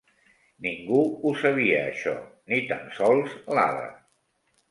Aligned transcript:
Ningú 0.67 1.01
ho 1.23 1.33
sabia 1.41 1.83
això, 1.91 2.15
ni 2.53 2.61
tan 2.71 2.89
sols 3.01 3.35
l'Ada. 3.59 3.87